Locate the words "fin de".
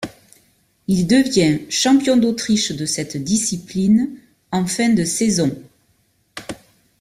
4.65-5.05